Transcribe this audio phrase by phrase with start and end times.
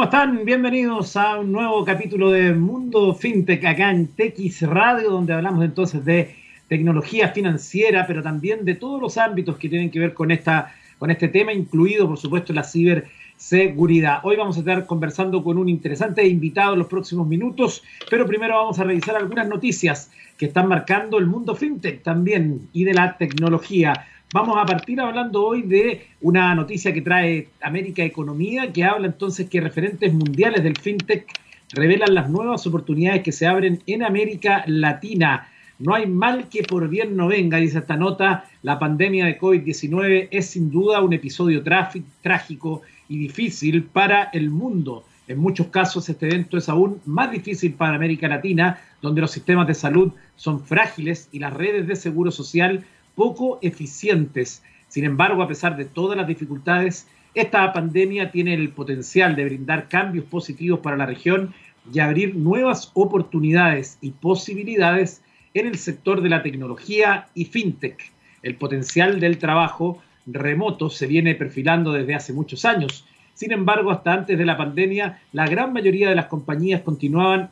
[0.00, 0.46] ¿Cómo están?
[0.46, 6.02] Bienvenidos a un nuevo capítulo de Mundo FinTech acá en TX Radio, donde hablamos entonces
[6.06, 6.36] de
[6.68, 11.10] tecnología financiera, pero también de todos los ámbitos que tienen que ver con, esta, con
[11.10, 14.20] este tema, incluido por supuesto la ciberseguridad.
[14.22, 18.54] Hoy vamos a estar conversando con un interesante invitado en los próximos minutos, pero primero
[18.54, 23.18] vamos a revisar algunas noticias que están marcando el mundo FinTech también y de la
[23.18, 24.06] tecnología.
[24.32, 29.50] Vamos a partir hablando hoy de una noticia que trae América Economía, que habla entonces
[29.50, 31.26] que referentes mundiales del fintech
[31.72, 35.48] revelan las nuevas oportunidades que se abren en América Latina.
[35.80, 38.44] No hay mal que por bien no venga, dice esta nota.
[38.62, 45.06] La pandemia de COVID-19 es sin duda un episodio trágico y difícil para el mundo.
[45.26, 49.66] En muchos casos este evento es aún más difícil para América Latina, donde los sistemas
[49.66, 54.62] de salud son frágiles y las redes de seguro social poco eficientes.
[54.88, 59.88] Sin embargo, a pesar de todas las dificultades, esta pandemia tiene el potencial de brindar
[59.88, 61.54] cambios positivos para la región
[61.92, 65.22] y abrir nuevas oportunidades y posibilidades
[65.54, 68.12] en el sector de la tecnología y fintech.
[68.42, 73.06] El potencial del trabajo remoto se viene perfilando desde hace muchos años.
[73.34, 77.50] Sin embargo, hasta antes de la pandemia, la gran mayoría de las compañías continuaban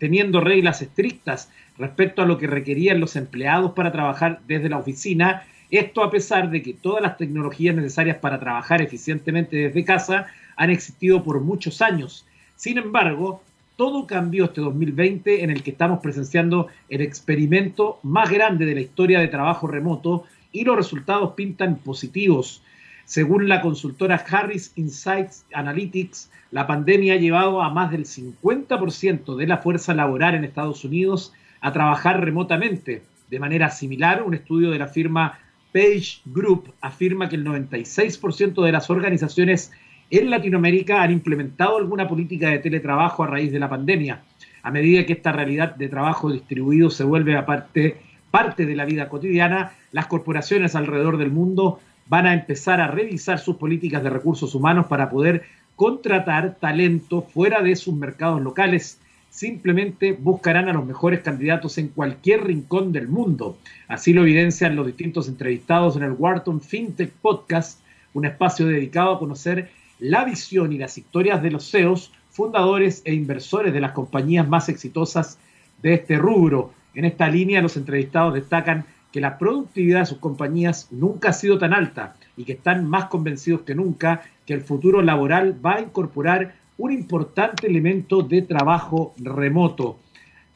[0.00, 5.44] teniendo reglas estrictas respecto a lo que requerían los empleados para trabajar desde la oficina.
[5.70, 10.26] Esto a pesar de que todas las tecnologías necesarias para trabajar eficientemente desde casa
[10.56, 12.26] han existido por muchos años.
[12.56, 13.42] Sin embargo,
[13.76, 18.80] todo cambió este 2020 en el que estamos presenciando el experimento más grande de la
[18.80, 22.62] historia de trabajo remoto y los resultados pintan positivos.
[23.04, 29.46] Según la consultora Harris Insights Analytics, la pandemia ha llevado a más del 50% de
[29.46, 33.02] la fuerza laboral en Estados Unidos a trabajar remotamente.
[33.28, 35.38] De manera similar, un estudio de la firma
[35.72, 39.70] Page Group afirma que el 96% de las organizaciones
[40.10, 44.22] en Latinoamérica han implementado alguna política de teletrabajo a raíz de la pandemia.
[44.62, 49.72] A medida que esta realidad de trabajo distribuido se vuelve parte de la vida cotidiana,
[49.92, 51.80] las corporaciones alrededor del mundo
[52.10, 55.44] van a empezar a revisar sus políticas de recursos humanos para poder
[55.76, 58.98] contratar talento fuera de sus mercados locales
[59.30, 63.56] simplemente buscarán a los mejores candidatos en cualquier rincón del mundo.
[63.86, 67.80] Así lo evidencian los distintos entrevistados en el Wharton FinTech Podcast,
[68.12, 69.70] un espacio dedicado a conocer
[70.00, 74.68] la visión y las historias de los CEOs, fundadores e inversores de las compañías más
[74.68, 75.38] exitosas
[75.80, 76.72] de este rubro.
[76.94, 81.58] En esta línea, los entrevistados destacan que la productividad de sus compañías nunca ha sido
[81.58, 85.80] tan alta y que están más convencidos que nunca que el futuro laboral va a
[85.80, 89.98] incorporar un importante elemento de trabajo remoto.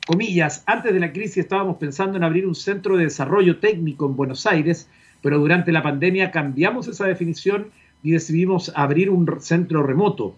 [0.06, 4.16] Comillas, antes de la crisis estábamos pensando en abrir un centro de desarrollo técnico en
[4.16, 4.88] Buenos Aires,
[5.22, 7.68] pero durante la pandemia cambiamos esa definición
[8.02, 10.34] y decidimos abrir un centro remoto.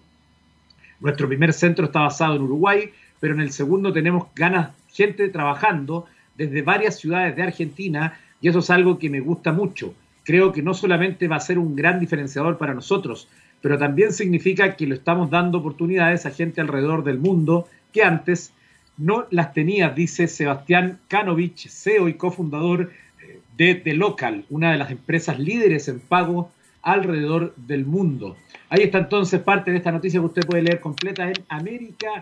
[1.00, 2.90] Nuestro primer centro está basado en Uruguay,
[3.20, 8.58] pero en el segundo tenemos ganas, gente trabajando desde varias ciudades de Argentina y eso
[8.60, 9.94] es algo que me gusta mucho.
[10.24, 13.28] Creo que no solamente va a ser un gran diferenciador para nosotros,
[13.60, 18.52] pero también significa que le estamos dando oportunidades a gente alrededor del mundo que antes
[18.98, 22.92] no las tenía, dice Sebastián Kanovich, CEO y cofundador
[23.22, 26.50] eh, de The Local, una de las empresas líderes en pago
[26.82, 28.36] alrededor del mundo.
[28.68, 32.20] Ahí está entonces parte de esta noticia que usted puede leer completa en América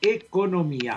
[0.00, 0.94] Economía.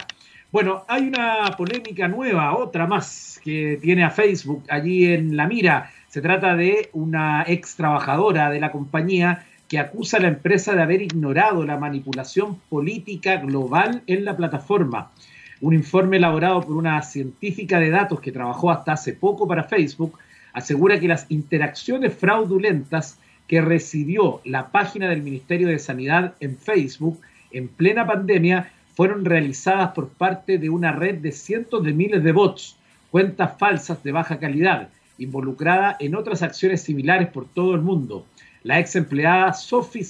[0.55, 5.91] Bueno, hay una polémica nueva, otra más, que tiene a Facebook allí en la mira.
[6.07, 10.81] Se trata de una ex trabajadora de la compañía que acusa a la empresa de
[10.81, 15.11] haber ignorado la manipulación política global en la plataforma.
[15.59, 20.17] Un informe elaborado por una científica de datos que trabajó hasta hace poco para Facebook
[20.53, 27.19] asegura que las interacciones fraudulentas que recibió la página del Ministerio de Sanidad en Facebook
[27.51, 32.31] en plena pandemia fueron realizadas por parte de una red de cientos de miles de
[32.31, 32.77] bots,
[33.11, 38.25] cuentas falsas de baja calidad, involucrada en otras acciones similares por todo el mundo.
[38.63, 40.05] La ex empleada Sophie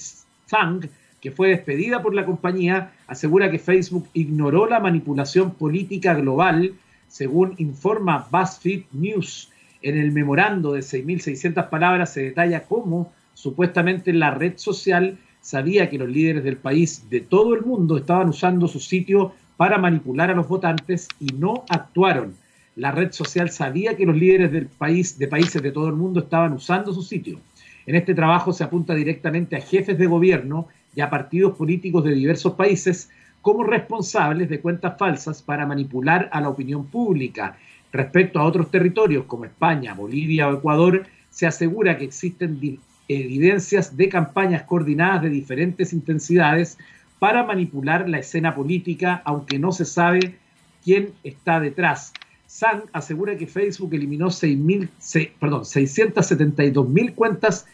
[0.48, 0.88] Zhang,
[1.20, 6.74] que fue despedida por la compañía, asegura que Facebook ignoró la manipulación política global,
[7.08, 9.50] según informa BuzzFeed News.
[9.82, 15.96] En el memorando de 6.600 palabras se detalla cómo supuestamente la red social sabía que
[15.96, 20.34] los líderes del país de todo el mundo estaban usando su sitio para manipular a
[20.34, 22.34] los votantes y no actuaron.
[22.74, 26.18] La red social sabía que los líderes del país, de países de todo el mundo
[26.18, 27.38] estaban usando su sitio.
[27.86, 30.66] En este trabajo se apunta directamente a jefes de gobierno
[30.96, 33.08] y a partidos políticos de diversos países
[33.40, 37.56] como responsables de cuentas falsas para manipular a la opinión pública.
[37.92, 42.58] Respecto a otros territorios como España, Bolivia o Ecuador, se asegura que existen
[43.08, 46.78] evidencias de campañas coordinadas de diferentes intensidades
[47.18, 50.36] para manipular la escena política, aunque no se sabe
[50.84, 52.12] quién está detrás.
[52.46, 57.66] Sang asegura que Facebook eliminó 672 mil cuentas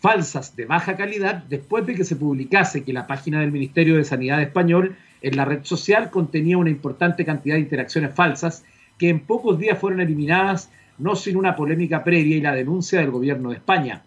[0.00, 4.02] falsas de baja calidad después de que se publicase que la página del Ministerio de
[4.04, 8.64] Sanidad español en la red social contenía una importante cantidad de interacciones falsas
[8.98, 13.12] que en pocos días fueron eliminadas, no sin una polémica previa y la denuncia del
[13.12, 14.02] gobierno de España.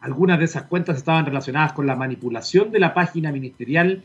[0.00, 4.02] Algunas de esas cuentas estaban relacionadas con la manipulación de la página ministerial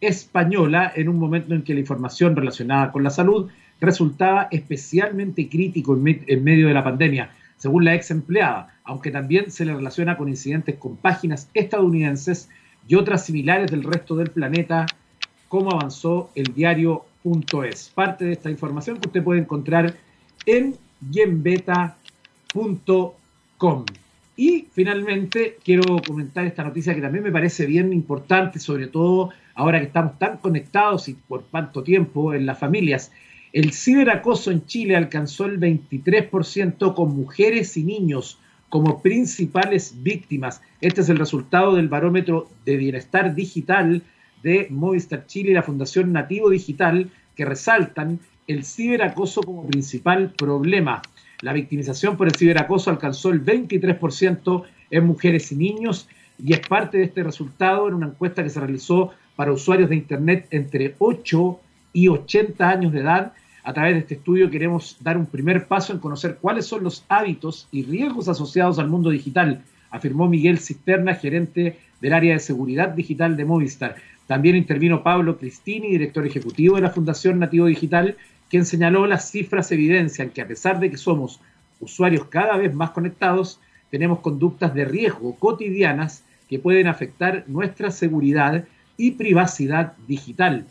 [0.00, 3.50] española en un momento en que la información relacionada con la salud
[3.80, 9.64] resultaba especialmente crítico en, medio de la pandemia, según la ex empleada, aunque también se
[9.64, 12.48] le relaciona con incidentes con páginas estadounidenses
[12.86, 14.86] y otras similares del resto del planeta,
[15.48, 17.90] como avanzó el diario.es.
[17.94, 19.94] Parte de esta información que usted puede encontrar
[20.46, 20.76] en
[21.10, 21.96] yenbeta.com.
[24.38, 29.80] Y finalmente quiero comentar esta noticia que también me parece bien importante, sobre todo ahora
[29.80, 33.10] que estamos tan conectados y por tanto tiempo en las familias.
[33.52, 38.38] El ciberacoso en Chile alcanzó el 23% con mujeres y niños
[38.68, 40.62] como principales víctimas.
[40.80, 44.02] Este es el resultado del barómetro de bienestar digital
[44.44, 51.02] de Movistar Chile y la Fundación Nativo Digital que resaltan el ciberacoso como principal problema.
[51.40, 56.08] La victimización por el ciberacoso alcanzó el 23% en mujeres y niños
[56.42, 59.96] y es parte de este resultado en una encuesta que se realizó para usuarios de
[59.96, 61.60] Internet entre 8
[61.92, 63.32] y 80 años de edad.
[63.62, 67.04] A través de este estudio queremos dar un primer paso en conocer cuáles son los
[67.08, 72.88] hábitos y riesgos asociados al mundo digital, afirmó Miguel Cisterna, gerente del área de seguridad
[72.88, 73.96] digital de Movistar.
[74.28, 78.16] También intervino Pablo Cristini, director ejecutivo de la Fundación Nativo Digital,
[78.50, 81.40] quien señaló las cifras evidencian que a pesar de que somos
[81.80, 83.58] usuarios cada vez más conectados,
[83.90, 88.66] tenemos conductas de riesgo cotidianas que pueden afectar nuestra seguridad
[88.98, 90.66] y privacidad digital.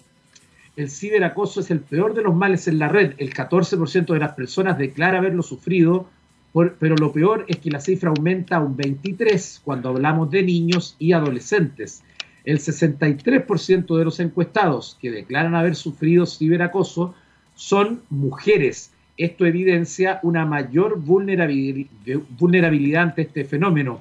[0.75, 3.15] El ciberacoso es el peor de los males en la red.
[3.18, 6.07] El 14% de las personas declara haberlo sufrido,
[6.54, 10.95] pero lo peor es que la cifra aumenta a un 23% cuando hablamos de niños
[11.00, 12.04] y adolescentes.
[12.47, 17.13] El 63% de los encuestados que declaran haber sufrido ciberacoso
[17.55, 18.94] son mujeres.
[19.17, 23.99] Esto evidencia una mayor vulnerabilidad ante este fenómeno.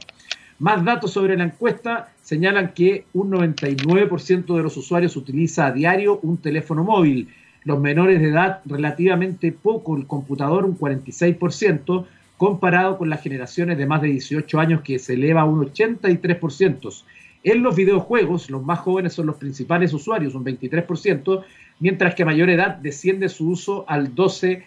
[0.61, 6.21] Más datos sobre la encuesta señalan que un 99% de los usuarios utiliza a diario
[6.23, 7.29] un teléfono móvil.
[7.65, 12.07] Los menores de edad relativamente poco, el computador un 46%,
[12.37, 17.03] comparado con las generaciones de más de 18 años que se eleva a un 83%.
[17.47, 21.45] En los videojuegos, los más jóvenes son los principales usuarios, un 23%,
[21.79, 24.65] mientras que a mayor edad desciende su uso al 12%.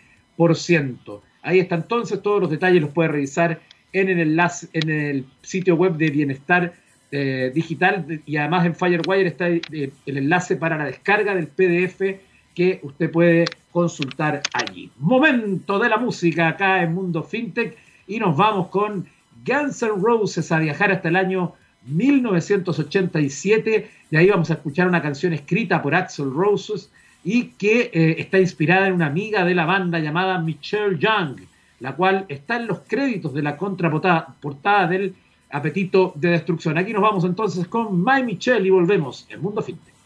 [1.41, 3.59] Ahí está entonces, todos los detalles los puede revisar
[3.91, 6.73] en el enlace, en el sitio web de Bienestar
[7.11, 12.21] eh, Digital y además en Firewire está eh, el enlace para la descarga del PDF
[12.55, 13.43] que usted puede
[13.73, 14.89] consultar allí.
[14.99, 17.75] Momento de la música acá en Mundo FinTech
[18.07, 19.05] y nos vamos con
[19.45, 21.55] Guns N' Roses a viajar hasta el año
[21.85, 26.91] 1987 y ahí vamos a escuchar una canción escrita por Axel Roses
[27.23, 31.41] y que eh, está inspirada en una amiga de la banda llamada Michelle Young,
[31.79, 35.15] la cual está en los créditos de la contraportada del
[35.51, 36.77] Apetito de Destrucción.
[36.77, 39.98] Aquí nos vamos entonces con My Michelle y volvemos en Mundo FinTech.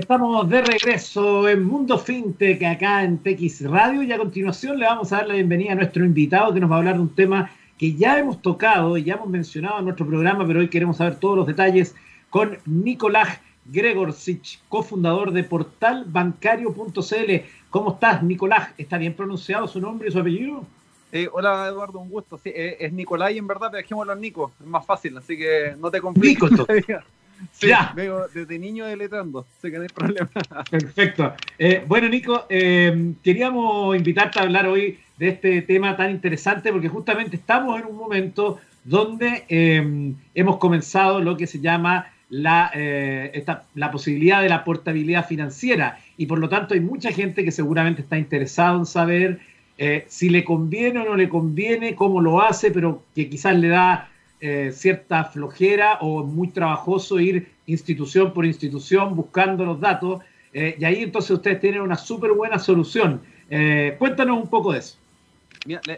[0.00, 5.12] Estamos de regreso en Mundo FinTech acá en TX Radio y a continuación le vamos
[5.12, 7.50] a dar la bienvenida a nuestro invitado que nos va a hablar de un tema
[7.76, 11.16] que ya hemos tocado y ya hemos mencionado en nuestro programa, pero hoy queremos saber
[11.16, 11.94] todos los detalles
[12.30, 17.32] con Nicolás Gregorcich, cofundador de portalbancario.cl.
[17.68, 18.70] ¿Cómo estás, Nicolás?
[18.78, 20.64] ¿Está bien pronunciado su nombre y su apellido?
[21.12, 22.38] Eh, hola, Eduardo, un gusto.
[22.38, 25.76] Sí, eh, es Nicolás y en verdad dejémoslo en Nico, es más fácil, así que
[25.78, 26.50] no te compliques.
[26.50, 26.64] Nico,
[27.52, 27.92] sí, ya.
[27.94, 30.30] Veo desde niño deletrando, así que no hay problema.
[30.70, 31.34] Perfecto.
[31.58, 37.36] Eh, bueno, Nico, queríamos invitarte a hablar hoy de este tema tan interesante porque justamente
[37.36, 39.44] estamos en un momento donde
[40.34, 43.44] hemos comenzado lo que se llama la, eh,
[43.74, 48.02] la posibilidad de la portabilidad financiera y por lo tanto hay mucha gente que seguramente
[48.02, 49.40] está interesado en saber
[49.76, 53.68] eh, si le conviene o no le conviene, cómo lo hace, pero que quizás le
[53.68, 54.08] da
[54.40, 61.04] eh, cierta flojera o muy trabajoso ir institución por institución buscando los datos y ahí
[61.04, 63.20] entonces ustedes tienen una súper buena solución.
[63.98, 64.96] cuéntanos un poco de eso.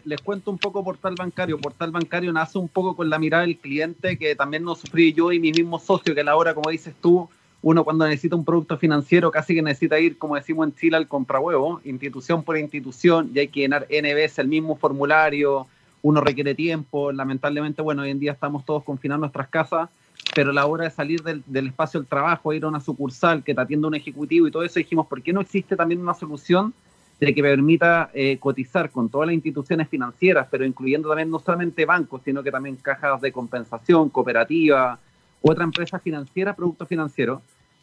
[0.05, 1.59] Les, cuento un poco Portal Bancario.
[1.59, 5.31] Portal Bancario nace un poco con la mirada del cliente que también nos sufrí yo
[5.31, 7.29] y mi mismo socio, que a la hora, como dices tú,
[7.63, 11.07] uno cuando necesita un producto financiero casi que necesita ir, como decimos en Chile, al
[11.07, 15.69] comprahuevo, institución por institución, y hay que llenar N veces el mismo formulario,
[16.03, 19.89] uno requiere tiempo, lamentablemente, bueno, hoy en día estamos todos confinados en nuestras casas,
[20.35, 23.55] pero a la hora de salir del, espacio del trabajo, ir a una sucursal que
[23.55, 26.75] te atienda un ejecutivo y todo eso, dijimos, ¿por qué no existe también una solución
[27.21, 31.85] de que permita eh, cotizar con todas las instituciones financieras, pero incluyendo también no solamente
[31.85, 34.99] bancos, sino que también cajas de compensación, cooperativa,
[35.41, 37.41] otra empresa financiera, productos financieros?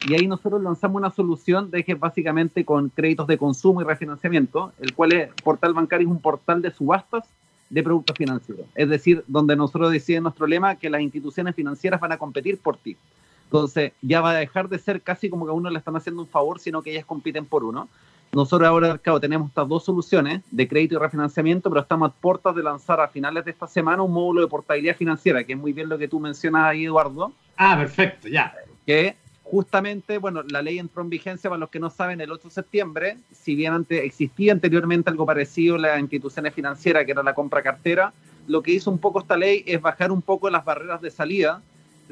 [0.07, 4.73] Y ahí nosotros lanzamos una solución de que básicamente con créditos de consumo y refinanciamiento,
[4.79, 7.25] el cual es Portal Bancario es un portal de subastas
[7.69, 8.65] de productos financieros.
[8.75, 12.77] Es decir, donde nosotros decimos nuestro lema que las instituciones financieras van a competir por
[12.77, 12.97] ti.
[13.45, 16.21] Entonces, ya va a dejar de ser casi como que a uno le están haciendo
[16.21, 17.89] un favor, sino que ellas compiten por uno.
[18.31, 22.55] Nosotros ahora, mercado, tenemos estas dos soluciones de crédito y refinanciamiento, pero estamos a puertas
[22.55, 25.73] de lanzar a finales de esta semana un módulo de portabilidad financiera, que es muy
[25.73, 27.33] bien lo que tú mencionas ahí, Eduardo.
[27.57, 28.53] Ah, perfecto, ya.
[28.85, 29.15] Que
[29.49, 32.53] justamente, bueno, la ley entró en vigencia, para los que no saben, el 8 de
[32.53, 37.33] septiembre, si bien antes, existía anteriormente algo parecido en las instituciones financieras, que era la
[37.33, 38.13] compra cartera,
[38.47, 41.63] lo que hizo un poco esta ley es bajar un poco las barreras de salida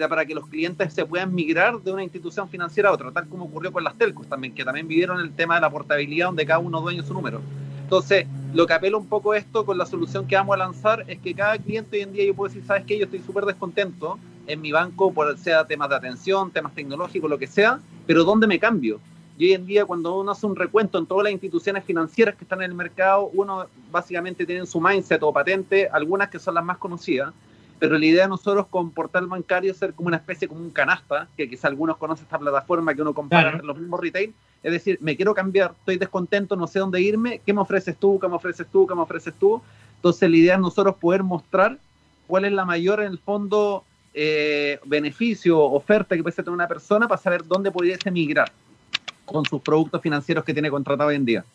[0.10, 3.46] para que los clientes se puedan migrar de una institución financiera a otra, tal como
[3.46, 6.60] ocurrió con las telcos también, que también vivieron el tema de la portabilidad donde cada
[6.60, 7.42] uno dueño su número.
[7.82, 11.20] Entonces, lo que apela un poco esto con la solución que vamos a lanzar es
[11.20, 12.98] que cada cliente hoy en día yo puedo decir, ¿sabes qué?
[12.98, 17.38] Yo estoy súper descontento en mi banco, por sea temas de atención, temas tecnológicos, lo
[17.38, 19.00] que sea, pero ¿dónde me cambio?
[19.38, 22.44] Y hoy en día cuando uno hace un recuento en todas las instituciones financieras que
[22.44, 26.64] están en el mercado, uno básicamente tiene su mindset o patente, algunas que son las
[26.64, 27.34] más conocidas,
[27.78, 30.72] pero la idea de nosotros con portal bancario es ser como una especie, como un
[30.72, 34.72] canasta, que quizá algunos conocen esta plataforma que uno compara en los mismos retail, es
[34.72, 38.20] decir, me quiero cambiar, estoy descontento, no sé dónde irme, ¿qué me ofreces tú?
[38.20, 38.88] ¿Qué me ofreces tú?
[38.88, 39.62] ¿Qué me ofreces tú?
[39.98, 41.78] Entonces la idea es nosotros poder mostrar
[42.26, 43.84] cuál es la mayor en el fondo
[44.20, 48.52] eh, beneficio, oferta que puede tener una persona para saber dónde pudiese migrar
[49.26, 51.46] con sus productos financieros que tiene contratado hoy en día.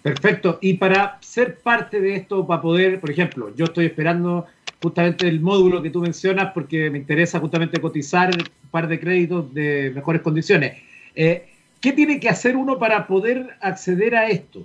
[0.00, 0.58] Perfecto.
[0.62, 4.46] Y para ser parte de esto, para poder, por ejemplo, yo estoy esperando
[4.82, 9.52] justamente el módulo que tú mencionas porque me interesa justamente cotizar un par de créditos
[9.52, 10.80] de mejores condiciones.
[11.14, 11.50] Eh,
[11.82, 14.64] ¿Qué tiene que hacer uno para poder acceder a esto?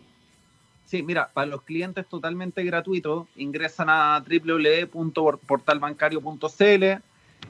[0.88, 7.04] Sí, mira, para los clientes totalmente gratuito, ingresan a www.portalbancario.cl,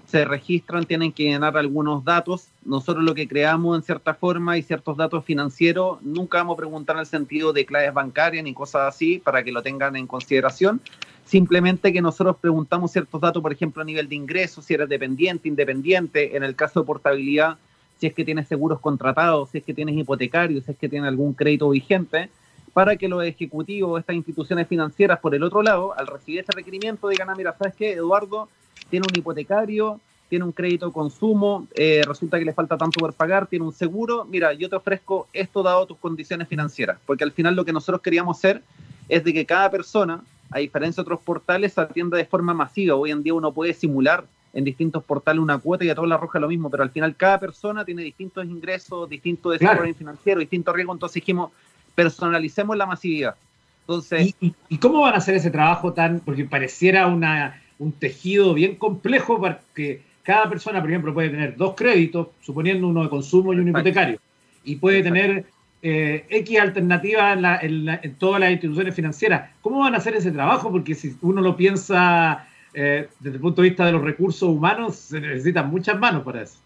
[0.08, 2.48] se registran, tienen que llenar algunos datos.
[2.66, 6.96] Nosotros lo que creamos en cierta forma y ciertos datos financieros, nunca vamos a preguntar
[6.96, 10.82] en el sentido de claves bancarias ni cosas así para que lo tengan en consideración.
[11.24, 15.48] Simplemente que nosotros preguntamos ciertos datos, por ejemplo, a nivel de ingresos, si eres dependiente,
[15.48, 17.60] independiente, en el caso de portabilidad,
[18.00, 21.08] si es que tienes seguros contratados, si es que tienes hipotecarios, si es que tienes
[21.08, 22.32] algún crédito vigente
[22.78, 26.52] para que los ejecutivos de estas instituciones financieras, por el otro lado, al recibir ese
[26.52, 27.94] requerimiento, digan, ah, mira, ¿sabes qué?
[27.94, 28.50] Eduardo
[28.92, 33.14] tiene un hipotecario, tiene un crédito de consumo, eh, resulta que le falta tanto por
[33.14, 37.32] pagar, tiene un seguro, mira, yo te ofrezco esto dado tus condiciones financieras, porque al
[37.32, 38.62] final lo que nosotros queríamos hacer
[39.10, 42.94] es de que cada persona, a diferencia de otros portales, atienda de forma masiva.
[42.94, 46.18] Hoy en día uno puede simular en distintos portales una cuota y a toda la
[46.18, 50.76] roja lo mismo, pero al final cada persona tiene distintos ingresos, distintos desarrollos financieros, distintos
[50.76, 51.50] riesgos, entonces dijimos,
[51.98, 53.36] personalicemos la masividad.
[53.82, 58.76] Entonces, ¿Y, cómo van a hacer ese trabajo tan, porque pareciera una, un tejido bien
[58.76, 63.52] complejo para que cada persona, por ejemplo, puede tener dos créditos, suponiendo uno de consumo
[63.52, 64.20] y un hipotecario,
[64.64, 65.46] y puede tener
[65.82, 69.50] eh, X alternativas en, todas las instituciones financieras.
[69.62, 70.72] ¿Cómo van a hacer ese trabajo?
[70.72, 74.98] Porque si uno lo piensa eh, desde el punto de vista de los recursos humanos,
[74.98, 76.60] se necesitan muchas manos para eso.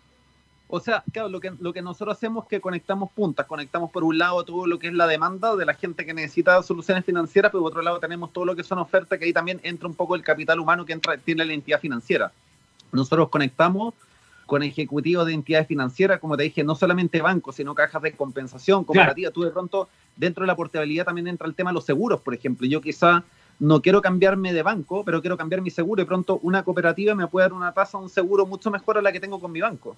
[0.73, 4.05] O sea, claro, lo que, lo que nosotros hacemos es que conectamos puntas, conectamos por
[4.05, 7.51] un lado todo lo que es la demanda de la gente que necesita soluciones financieras,
[7.51, 9.95] pero por otro lado tenemos todo lo que son ofertas, que ahí también entra un
[9.95, 12.31] poco el capital humano que entra, tiene la entidad financiera.
[12.93, 13.93] Nosotros conectamos
[14.45, 18.85] con ejecutivos de entidades financieras, como te dije, no solamente bancos, sino cajas de compensación,
[18.85, 19.29] cooperativa.
[19.29, 22.33] Tú de pronto, dentro de la portabilidad también entra el tema de los seguros, por
[22.33, 22.65] ejemplo.
[22.65, 23.25] Yo quizá
[23.61, 27.27] no quiero cambiarme de banco, pero quiero cambiar mi seguro y pronto una cooperativa me
[27.27, 29.95] puede dar una tasa, un seguro mucho mejor a la que tengo con mi banco.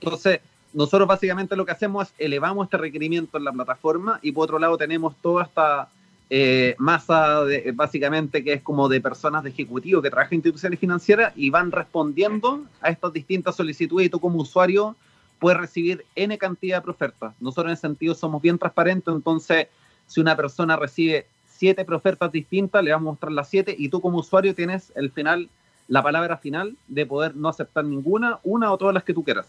[0.00, 0.40] Entonces,
[0.72, 4.58] nosotros básicamente lo que hacemos es elevamos este requerimiento en la plataforma y por otro
[4.58, 5.88] lado tenemos toda esta
[6.28, 10.80] eh, masa de, básicamente que es como de personas de ejecutivo que trabajan en instituciones
[10.80, 14.96] financieras y van respondiendo a estas distintas solicitudes y tú como usuario
[15.38, 17.32] puedes recibir N cantidad de ofertas.
[17.38, 19.68] Nosotros en ese sentido somos bien transparentes, entonces
[20.08, 21.28] si una persona recibe
[21.64, 25.10] siete ofertas distintas, le vamos a mostrar las siete y tú como usuario tienes el
[25.10, 25.48] final,
[25.88, 29.46] la palabra final de poder no aceptar ninguna, una o todas las que tú quieras.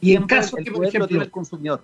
[0.00, 1.82] Y en caso que, por ejemplo, el consumidor.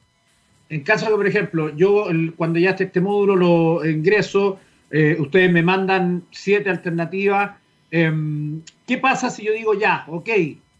[0.68, 4.60] En caso que, por ejemplo, yo cuando ya este, este módulo lo ingreso,
[4.92, 7.56] eh, ustedes me mandan siete alternativas.
[7.90, 10.30] Em, ¿Qué pasa si yo digo ya, ok,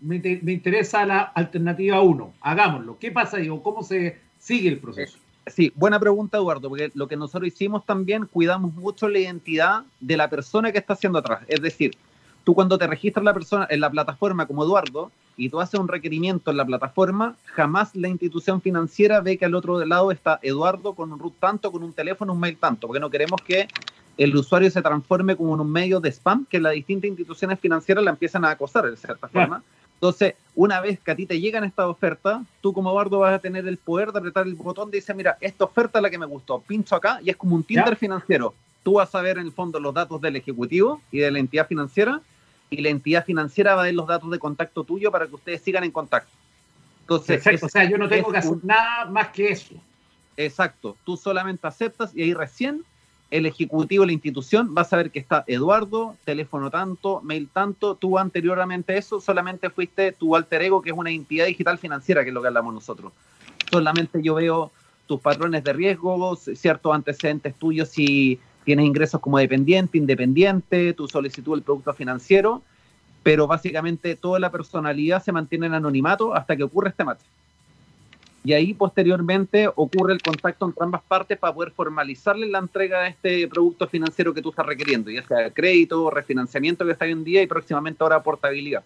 [0.03, 0.17] me,
[0.53, 2.35] interesa la alternativa 1.
[2.43, 2.97] Hagámoslo.
[3.01, 3.61] ¿Qué pasa, digo?
[3.61, 5.19] ¿Cómo se sigue el proceso?
[5.47, 10.17] Sí, buena pregunta, Eduardo, porque lo que nosotros hicimos también, cuidamos mucho la identidad de
[10.17, 11.43] la persona que está haciendo atrás.
[11.49, 11.97] Es decir,
[12.45, 15.89] tú cuando te registras la persona en la plataforma como Eduardo y tú haces un
[15.89, 20.95] requerimiento en la plataforma, jamás la institución financiera ve que al otro lado está Eduardo
[20.95, 23.69] con un root tanto, con un teléfono, un mail tanto, porque no queremos que
[24.17, 28.05] el usuario se transforme como en un medio de spam que las distintas instituciones financieras
[28.05, 29.63] la empiezan a acosar de cierta forma.
[30.05, 33.39] Entonces, una vez que a ti te llegan estas ofertas, tú como Bardo vas a
[33.39, 36.19] tener el poder de apretar el botón de decir, mira, esta oferta es la que
[36.19, 38.53] me gustó, pincho acá y es como un Tinder financiero.
[38.83, 41.67] Tú vas a ver en el fondo los datos del ejecutivo y de la entidad
[41.67, 42.21] financiera
[42.69, 45.63] y la entidad financiera va a ver los datos de contacto tuyo para que ustedes
[45.63, 46.33] sigan en contacto.
[47.01, 49.75] Entonces, o sea, yo no tengo que hacer nada más que eso.
[50.37, 52.85] Exacto, tú solamente aceptas y ahí recién
[53.35, 58.17] el ejecutivo, la institución, va a saber que está Eduardo, teléfono tanto, mail tanto, tú
[58.17, 62.35] anteriormente eso solamente fuiste tu alter ego, que es una entidad digital financiera, que es
[62.35, 63.13] lo que hablamos nosotros.
[63.73, 64.71] Solamente yo veo
[65.09, 71.55] tus patrones de riesgo, ciertos antecedentes tuyos si tienes ingresos como dependiente, independiente, tu solicitud
[71.55, 72.63] del producto financiero,
[73.25, 77.23] pero básicamente toda la personalidad se mantiene en anonimato hasta que ocurre este match
[78.45, 83.09] y ahí posteriormente ocurre el contacto entre ambas partes para poder formalizarle la entrega de
[83.09, 87.25] este producto financiero que tú estás requiriendo, ya sea crédito, refinanciamiento que está hoy en
[87.25, 88.85] día y próximamente ahora portabilidad.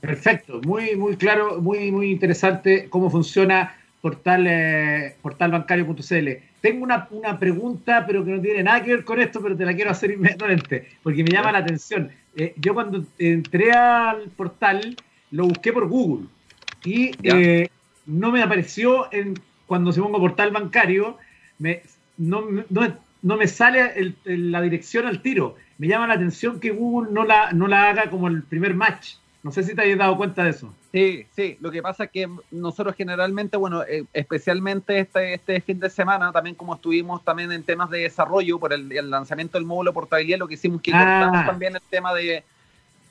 [0.00, 6.28] Perfecto, muy, muy claro, muy, muy interesante cómo funciona portal, eh, portalbancario.cl.
[6.62, 9.66] Tengo una, una, pregunta, pero que no tiene nada que ver con esto, pero te
[9.66, 12.10] la quiero hacer inmediatamente, porque me llama la atención.
[12.36, 14.96] Eh, yo cuando entré al portal,
[15.30, 16.26] lo busqué por Google
[16.84, 17.68] y eh,
[18.06, 19.34] no me apareció en,
[19.66, 21.18] cuando se pongo portal bancario,
[21.58, 21.82] me,
[22.16, 22.42] no,
[23.22, 25.56] me sale la dirección al tiro.
[25.78, 29.14] Me llama la atención que Google no la, no la haga como el primer match.
[29.42, 30.74] No sé si te hayas dado cuenta de eso.
[30.90, 31.58] Sí, sí.
[31.60, 36.32] Lo que pasa es que nosotros generalmente, bueno, eh, especialmente este, este fin de semana,
[36.32, 40.48] también como estuvimos también en temas de desarrollo por el, lanzamiento del módulo portabilidad, lo
[40.48, 41.44] que hicimos que ah.
[41.46, 42.44] también el tema de,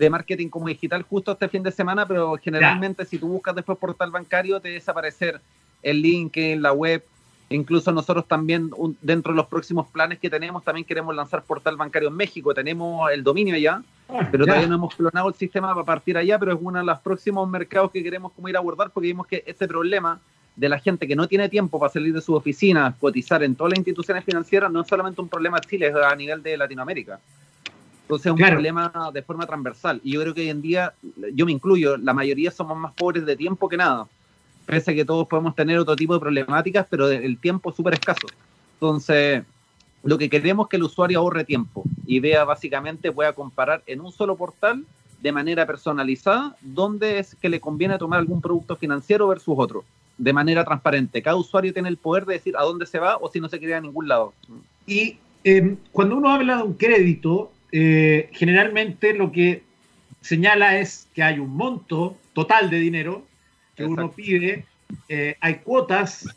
[0.03, 3.77] de marketing como digital justo este fin de semana, pero generalmente si tú buscas después
[3.77, 5.41] portal bancario te desaparecer
[5.81, 7.03] el link en la web.
[7.49, 12.09] Incluso nosotros también, dentro de los próximos planes que tenemos, también queremos lanzar portal bancario
[12.09, 12.53] en México.
[12.53, 16.39] Tenemos el dominio allá, ah, pero todavía no hemos clonado el sistema para partir allá,
[16.39, 19.27] pero es uno de los próximos mercados que queremos como ir a abordar porque vimos
[19.27, 20.19] que este problema
[20.55, 23.71] de la gente que no tiene tiempo para salir de su oficina, cotizar en todas
[23.71, 27.19] las instituciones financieras, no es solamente un problema de Chile, es a nivel de Latinoamérica.
[28.03, 29.99] Entonces es un problema de forma transversal.
[30.03, 30.93] Y yo creo que hoy en día,
[31.33, 34.07] yo me incluyo, la mayoría somos más pobres de tiempo que nada.
[34.65, 37.93] Pese a que todos podemos tener otro tipo de problemáticas, pero el tiempo es súper
[37.93, 38.27] escaso.
[38.75, 39.43] Entonces,
[40.03, 44.01] lo que queremos es que el usuario ahorre tiempo y vea básicamente, pueda comparar en
[44.01, 44.85] un solo portal
[45.21, 49.85] de manera personalizada dónde es que le conviene tomar algún producto financiero versus otro,
[50.17, 51.21] de manera transparente.
[51.21, 53.57] Cada usuario tiene el poder de decir a dónde se va o si no se
[53.57, 54.33] quiere a ningún lado.
[54.85, 59.63] Y eh, cuando uno habla de un crédito, eh, generalmente lo que
[60.21, 63.25] señala es que hay un monto total de dinero
[63.75, 64.65] que uno pide,
[65.09, 66.29] eh, hay cuotas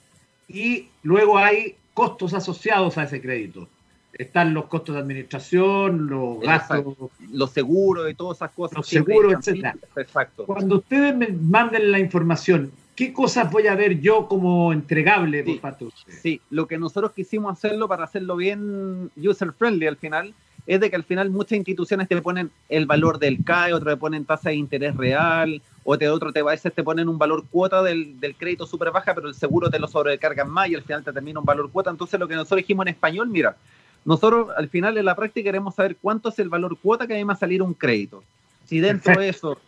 [0.49, 3.68] y luego hay costos asociados a ese crédito.
[4.14, 6.96] Están los costos de administración, los gastos.
[7.31, 8.79] Los seguros y todas esas cosas.
[8.79, 9.77] Los seguros, etc.
[9.94, 10.46] Exacto.
[10.46, 15.61] Cuando ustedes me manden la información, ¿qué cosas voy a ver yo como entregable por
[15.61, 16.22] parte de ustedes?
[16.22, 20.35] Sí, lo que nosotros quisimos hacerlo para hacerlo bien user friendly al final
[20.66, 23.96] es de que al final muchas instituciones te ponen el valor del CAE, otro te
[23.96, 27.44] ponen tasa de interés real, o te, otro te, a veces te ponen un valor
[27.48, 31.05] cuota del, crédito súper baja, pero el seguro te lo sobrecargan más y al final
[31.05, 31.90] te termina un valor cuota.
[31.90, 33.57] Entonces lo que nosotros dijimos en español, mira,
[34.05, 37.24] nosotros al final en la práctica queremos saber cuánto es el valor cuota que hay
[37.24, 38.24] más salir un crédito.
[38.64, 39.59] Si dentro de eso,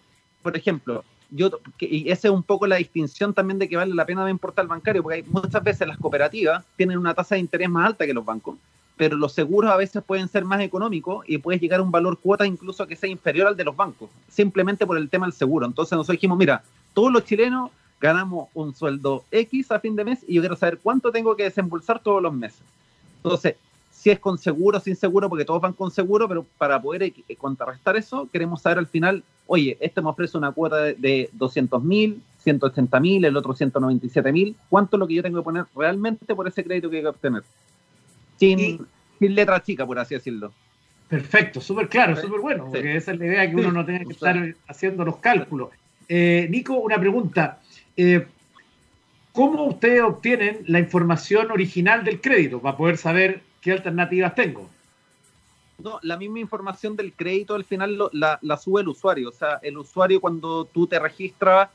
[0.42, 4.04] por ejemplo, yo, y esa es un poco la distinción también de que vale la
[4.04, 7.68] pena ver portal bancario, porque hay, muchas veces las cooperativas tienen una tasa de interés
[7.68, 8.56] más alta que los bancos
[8.98, 12.18] pero los seguros a veces pueden ser más económicos y puedes llegar a un valor
[12.18, 15.64] cuota incluso que sea inferior al de los bancos, simplemente por el tema del seguro.
[15.64, 20.18] Entonces nosotros dijimos, mira, todos los chilenos ganamos un sueldo X a fin de mes
[20.26, 22.60] y yo quiero saber cuánto tengo que desembolsar todos los meses.
[23.22, 23.54] Entonces,
[23.92, 27.36] si es con seguro, sin seguro, porque todos van con seguro, pero para poder eh,
[27.36, 32.20] contrarrestar eso, queremos saber al final, oye, este me ofrece una cuota de, 200 mil,
[32.42, 36.34] 180 mil, el otro 197 mil, ¿cuánto es lo que yo tengo que poner realmente
[36.34, 37.42] por ese crédito que hay que obtener?
[38.38, 38.86] Sin,
[39.20, 40.52] letra chica, por así decirlo.
[41.08, 44.12] Perfecto, súper claro, súper bueno, porque esa es la idea que uno no tenga que
[44.12, 45.70] estar haciendo los cálculos.
[46.08, 47.60] Eh, Nico, una pregunta.
[47.96, 48.26] Eh,
[49.32, 54.68] ¿Cómo ustedes obtienen la información original del crédito para poder saber qué alternativas tengo?
[55.82, 59.28] No, la misma información del crédito al final la, sube el usuario.
[59.28, 61.68] O sea, el usuario cuando tú te registras,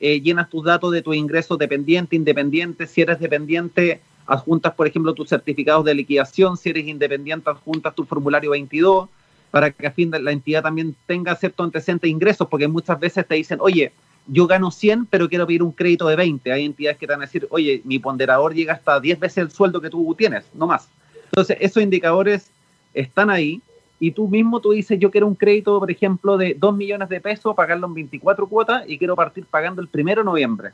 [0.00, 2.86] eh, llenas tus datos de tu ingreso dependiente, independiente.
[2.86, 6.56] Si eres dependiente, adjuntas, por ejemplo, tus certificados de liquidación.
[6.56, 9.08] Si eres independiente, adjuntas tu formulario 22
[9.50, 13.00] para que a fin de la entidad también tenga cierto antecedente de ingresos, porque muchas
[13.00, 13.92] veces te dicen, oye,
[14.28, 16.52] yo gano 100, pero quiero pedir un crédito de 20.
[16.52, 19.50] Hay entidades que te van a decir, oye, mi ponderador llega hasta 10 veces el
[19.50, 20.88] sueldo que tú tienes, no más.
[21.24, 22.52] Entonces, esos indicadores
[22.94, 23.60] están ahí
[23.98, 27.20] y tú mismo tú dices, yo quiero un crédito, por ejemplo, de 2 millones de
[27.20, 30.70] pesos, pagarlo en 24 cuotas y quiero partir pagando el primero de noviembre.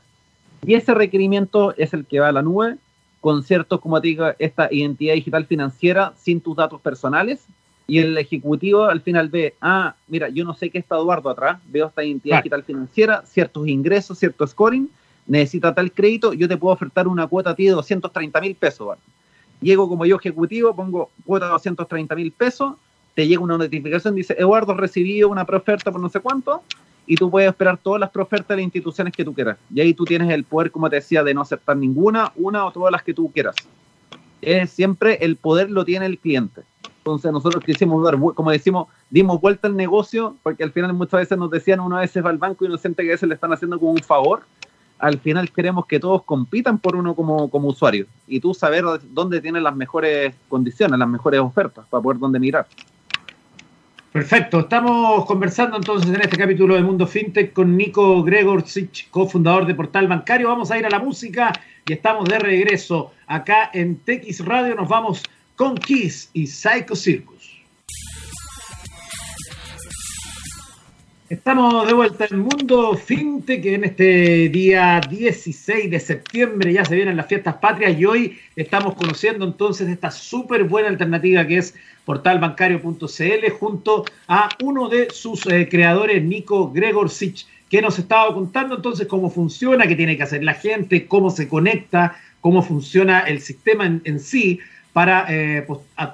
[0.63, 2.77] Y ese requerimiento es el que va a la nube
[3.27, 7.45] con ciertos, como te digo, esta identidad digital financiera sin tus datos personales
[7.85, 11.59] y el ejecutivo al final ve, ah, mira, yo no sé qué está Eduardo atrás,
[11.67, 14.89] veo esta identidad digital financiera, ciertos ingresos, cierto scoring,
[15.25, 18.97] necesita tal crédito, yo te puedo ofertar una cuota a ti de 230 mil pesos.
[19.59, 22.75] Llego como yo ejecutivo, pongo cuota de 230 mil pesos,
[23.13, 26.63] te llega una notificación, dice, Eduardo recibido una proferta por no sé cuánto,
[27.07, 29.57] y tú puedes esperar todas las profertas de las instituciones que tú quieras.
[29.73, 32.71] Y ahí tú tienes el poder, como te decía, de no aceptar ninguna, una o
[32.71, 33.55] todas las que tú quieras.
[34.41, 36.61] Es siempre el poder lo tiene el cliente.
[36.97, 41.37] Entonces nosotros quisimos dar, como decimos, dimos vuelta al negocio, porque al final muchas veces
[41.37, 43.53] nos decían, una vez va al banco y uno siente que a veces le están
[43.53, 44.41] haciendo como un favor.
[44.99, 49.39] Al final queremos que todos compitan por uno como, como usuario y tú saber dónde
[49.39, 52.67] tienen las mejores condiciones, las mejores ofertas para poder dónde mirar.
[54.11, 59.75] Perfecto, estamos conversando entonces en este capítulo de Mundo FinTech con Nico Gregorczyk, cofundador de
[59.75, 60.47] Portal Bancario.
[60.47, 61.51] Vamos a ir a la música
[61.85, 64.75] y estamos de regreso acá en TX Radio.
[64.75, 65.23] Nos vamos
[65.57, 67.36] con Kiss y Psycho Circus.
[71.29, 77.17] Estamos de vuelta en Mundo Fintech en este día 16 de septiembre, ya se vienen
[77.17, 83.49] las fiestas patrias y hoy estamos conociendo entonces esta súper buena alternativa que es portalbancario.cl
[83.59, 89.29] junto a uno de sus eh, creadores, Nico Gregorcic, que nos estaba contando entonces cómo
[89.29, 94.19] funciona, qué tiene que hacer la gente, cómo se conecta, cómo funciona el sistema en
[94.21, 94.61] sí
[94.97, 95.63] para eh,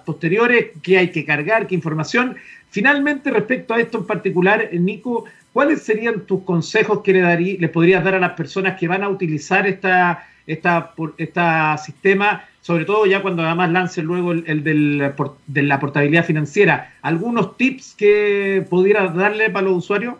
[0.06, 2.36] posteriores, qué hay que cargar, qué información.
[2.73, 7.69] Finalmente, respecto a esto en particular, Nico, ¿cuáles serían tus consejos que le, darí, le
[7.69, 13.21] podrías dar a las personas que van a utilizar esta, esta, sistema, sobre todo ya
[13.21, 15.13] cuando además lance luego el, del,
[15.45, 16.95] de la portabilidad financiera?
[17.03, 20.15] ¿Algunos tips que pudieras darle para los usuarios?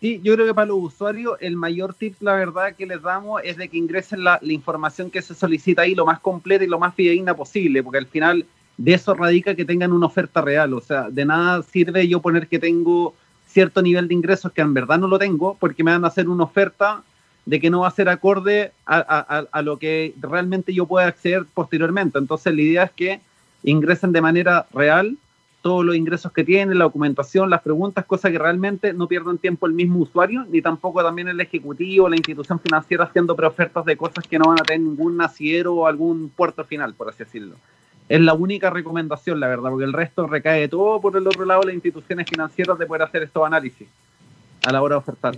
[0.00, 3.40] Sí, yo creo que para los usuarios el mayor tip, la verdad, que les damos
[3.44, 6.80] es de que ingresen la, información que se solicita ahí lo más completa y lo
[6.80, 8.44] más fidedigna posible, porque al final
[8.76, 10.74] de eso radica que tengan una oferta real.
[10.74, 13.14] O sea, de nada sirve yo poner que tengo
[13.46, 16.28] cierto nivel de ingresos que en verdad no lo tengo, porque me van a hacer
[16.28, 17.02] una oferta
[17.46, 18.98] de que no va a ser acorde a,
[19.52, 22.18] a lo que realmente yo pueda acceder posteriormente.
[22.18, 23.20] Entonces la idea es que
[23.62, 25.16] ingresen de manera real
[25.64, 29.66] todos los ingresos que tiene, la documentación, las preguntas, cosas que realmente no pierdan tiempo
[29.66, 34.26] el mismo usuario, ni tampoco también el ejecutivo, la institución financiera haciendo preofertas de cosas
[34.28, 37.56] que no van a tener ningún nacimiento o algún puerto final, por así decirlo.
[38.08, 41.62] Es la única recomendación, la verdad, porque el resto recae todo por el otro lado
[41.62, 43.88] las instituciones financieras de poder hacer estos análisis
[44.64, 45.34] a la hora de ofertar.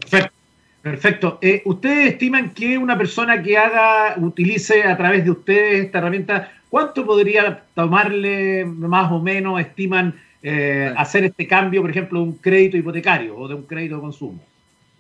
[0.83, 1.39] Perfecto.
[1.43, 6.53] Eh, ¿Ustedes estiman que una persona que haga, utilice a través de ustedes esta herramienta,
[6.69, 12.35] cuánto podría tomarle más o menos, estiman, eh, hacer este cambio, por ejemplo, de un
[12.35, 14.41] crédito hipotecario o de un crédito de consumo?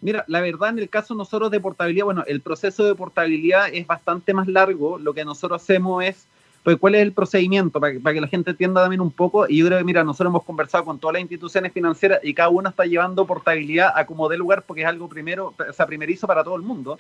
[0.01, 3.87] Mira, la verdad, en el caso nosotros de portabilidad, bueno, el proceso de portabilidad es
[3.87, 4.99] bastante más largo.
[4.99, 6.27] Lo que nosotros hacemos es
[6.67, 9.47] pues cuál es el procedimiento para que, la gente entienda también un poco.
[9.49, 12.49] Y yo creo que, mira, nosotros hemos conversado con todas las instituciones financieras y cada
[12.49, 16.27] una está llevando portabilidad a como de lugar porque es algo primero, o sea, primerizo
[16.27, 16.99] para todo el mundo.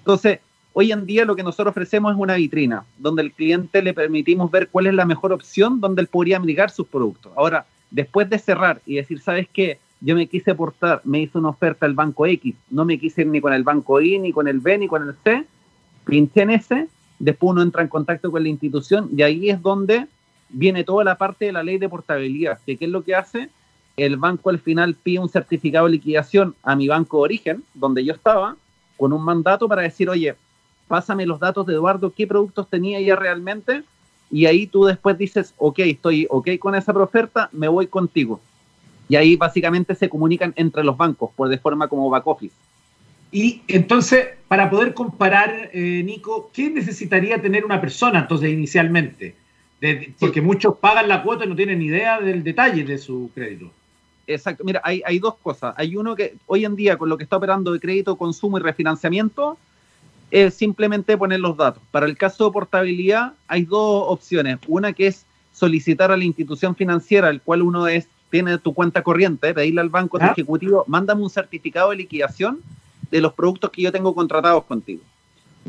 [0.00, 0.40] Entonces,
[0.74, 4.50] hoy en día lo que nosotros ofrecemos es una vitrina donde el cliente le permitimos
[4.50, 7.32] ver cuál es la mejor opción donde él podría migrar sus productos.
[7.36, 9.78] Ahora, después de cerrar y decir, ¿sabes qué?
[10.02, 13.28] Yo me quise portar, me hizo una oferta el banco X, no me quise ir
[13.28, 15.46] ni con el banco Y, ni con el B, ni con el C,
[16.04, 16.88] pinché en ese
[17.20, 20.08] después uno entra en contacto con la institución y ahí es donde
[20.48, 23.50] viene toda la parte de la ley de portabilidad, que qué es lo que hace,
[23.96, 28.04] el banco al final pide un certificado de liquidación a mi banco de origen, donde
[28.04, 28.56] yo estaba,
[28.96, 30.34] con un mandato para decir, oye,
[30.88, 33.84] pásame los datos de Eduardo, qué productos tenía ya realmente,
[34.30, 38.40] y ahí tú después dices, ok, estoy ok con esa oferta, me voy contigo.
[39.08, 42.54] Y ahí básicamente se comunican entre los bancos, por de forma como back office.
[43.32, 49.34] Y entonces, para poder comparar, eh, Nico, ¿qué necesitaría tener una persona entonces inicialmente?
[50.18, 53.70] porque muchos pagan la cuota y no tienen idea del detalle de su crédito.
[54.26, 55.74] Exacto, mira, hay, hay dos cosas.
[55.78, 58.60] Hay uno que hoy en día con lo que está operando de crédito, consumo y
[58.60, 59.56] refinanciamiento,
[60.30, 61.82] es simplemente poner los datos.
[61.90, 64.58] Para el caso de portabilidad hay dos opciones.
[64.68, 69.02] Una que es solicitar a la institución financiera, al cual uno es, tiene tu cuenta
[69.02, 72.60] corriente, pedirle al banco de ejecutivo, mándame un certificado de liquidación
[73.10, 75.02] de los productos que yo tengo contratados contigo.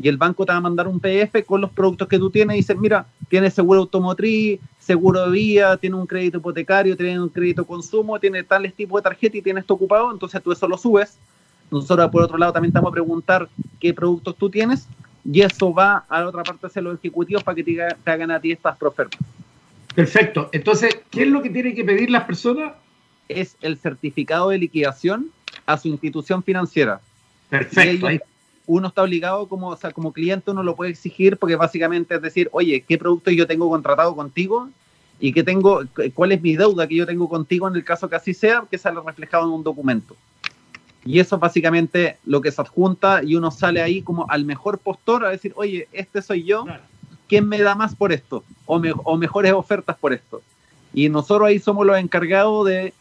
[0.00, 2.54] Y el banco te va a mandar un PDF con los productos que tú tienes
[2.54, 7.28] y dices, mira, tienes seguro automotriz, seguro de vía, tiene un crédito hipotecario, tiene un
[7.28, 10.78] crédito consumo, tiene tales tipos de tarjeta y tienes esto ocupado, entonces tú eso lo
[10.78, 11.18] subes.
[11.70, 13.48] Nosotros por otro lado también te vamos a preguntar
[13.80, 14.86] qué productos tú tienes
[15.24, 18.40] y eso va a la otra parte hacia los ejecutivos para que te, hagan a
[18.40, 19.20] ti estas profertas.
[19.94, 20.48] Perfecto.
[20.52, 22.72] Entonces, ¿qué es lo que tienen que pedir las personas?
[23.28, 25.30] Es el certificado de liquidación
[25.66, 27.00] a su institución financiera.
[27.52, 28.08] Perfecto.
[28.66, 32.22] uno está obligado como, o sea, como cliente, uno lo puede exigir porque básicamente es
[32.22, 34.70] decir, oye, ¿qué producto yo tengo contratado contigo?
[35.20, 35.82] ¿Y qué tengo,
[36.14, 38.64] cuál es mi deuda que yo tengo contigo en el caso que así sea?
[38.70, 40.16] Que sale reflejado en un documento.
[41.04, 44.78] Y eso es básicamente lo que se adjunta y uno sale ahí como al mejor
[44.78, 46.64] postor a decir, oye, este soy yo,
[47.28, 48.44] ¿quién me da más por esto?
[48.64, 50.40] O, o mejores ofertas por esto.
[50.94, 52.94] Y nosotros ahí somos los encargados de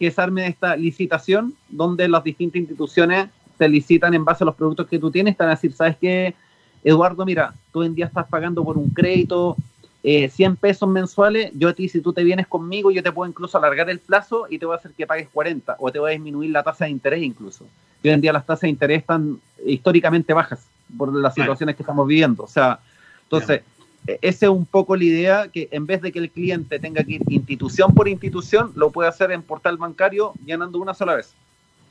[0.00, 4.54] que se arme esta licitación donde las distintas instituciones te licitan en base a los
[4.54, 6.34] productos que tú tienes, están a decir, ¿sabes qué?
[6.84, 9.56] Eduardo, mira, tú en día estás pagando por un crédito
[10.02, 13.30] 100 eh, pesos mensuales, yo a ti, si tú te vienes conmigo, yo te puedo
[13.30, 16.10] incluso alargar el plazo y te voy a hacer que pagues 40 o te voy
[16.10, 17.66] a disminuir la tasa de interés incluso.
[18.02, 20.66] Hoy en día las tasas de interés están históricamente bajas
[20.98, 22.42] por las situaciones que estamos viviendo.
[22.42, 22.80] O sea,
[23.22, 23.62] entonces,
[24.08, 27.04] e-, esa es un poco la idea, que en vez de que el cliente tenga
[27.04, 31.32] que ir institución por institución, lo puede hacer en portal bancario llenando una sola vez.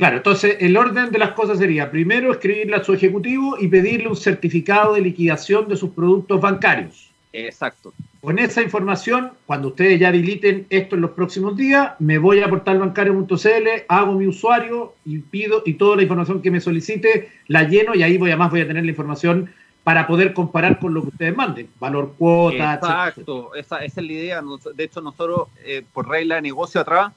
[0.01, 4.07] Claro, entonces el orden de las cosas sería primero escribirle a su ejecutivo y pedirle
[4.07, 7.11] un certificado de liquidación de sus productos bancarios.
[7.31, 7.93] Exacto.
[8.19, 12.49] Con esa información, cuando ustedes ya habiliten esto en los próximos días, me voy a
[12.49, 17.93] portalbancario.cl, hago mi usuario y pido y toda la información que me solicite la lleno
[17.93, 21.09] y ahí voy además voy a tener la información para poder comparar con lo que
[21.09, 22.73] ustedes manden, valor cuota.
[22.73, 24.41] Exacto, esa, esa, es la idea.
[24.73, 27.13] De hecho, nosotros eh, por regla de negocio atrás,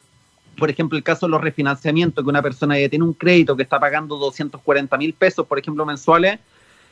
[0.57, 3.79] por ejemplo, el caso de los refinanciamientos, que una persona tiene un crédito que está
[3.79, 6.39] pagando 240 mil pesos, por ejemplo, mensuales,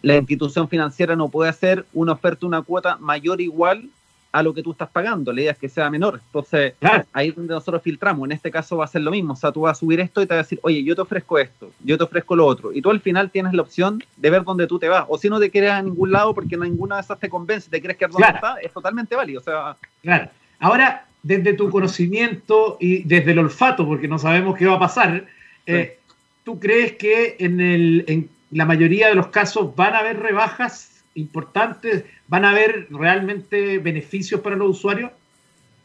[0.03, 3.88] la institución financiera no puede hacer una oferta, una cuota mayor o igual
[4.33, 5.33] a lo que tú estás pagando.
[5.33, 6.20] La idea es que sea menor.
[6.27, 6.75] Entonces,
[7.12, 8.25] ahí es donde nosotros filtramos.
[8.25, 9.35] En este caso va a ser lo mismo.
[9.35, 11.03] O sea, tú vas a subir esto y te vas a decir, oye, yo te
[11.03, 12.72] ofrezco esto, yo te ofrezco lo otro.
[12.72, 15.05] Y tú al final tienes la opción de ver dónde tú te vas.
[15.09, 17.81] O si no te quieres a ningún lado porque ninguna de esas te convence, te
[17.83, 19.40] crees que dónde está, es totalmente válido.
[19.40, 20.31] O sea, claro.
[20.59, 25.26] Ahora, desde tu conocimiento y desde el olfato, porque no sabemos qué va a pasar,
[25.66, 25.98] eh,
[26.44, 31.04] ¿tú crees que en, el, en la mayoría de los casos van a haber rebajas
[31.14, 32.04] importantes?
[32.28, 35.11] ¿Van a haber realmente beneficios para los usuarios?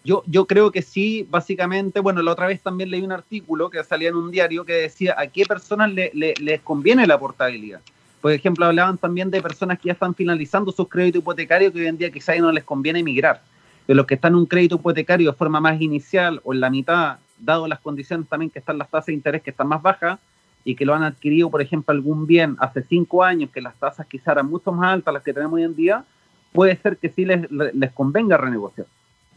[0.03, 3.83] Yo, yo creo que sí, básicamente, bueno, la otra vez también leí un artículo que
[3.83, 7.81] salía en un diario que decía a qué personas le, les conviene la portabilidad.
[8.21, 11.87] Por ejemplo, hablaban también de personas que ya están finalizando sus créditos hipotecarios que hoy
[11.87, 13.41] en día quizás no les conviene emigrar.
[13.87, 16.69] De los que están en un crédito hipotecario de forma más inicial o en la
[16.69, 20.19] mitad, dado las condiciones también que están las tasas de interés que están más bajas,
[20.67, 24.05] y que lo han adquirido, por ejemplo, algún bien hace cinco años, que las tasas
[24.05, 26.03] quizás eran mucho más altas las que tenemos hoy en día,
[26.51, 28.85] puede ser que sí les, les convenga renegociar.